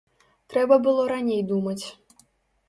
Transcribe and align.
Трэба 0.53 0.79
было 0.87 1.03
раней 1.11 1.45
думаць. 1.53 1.85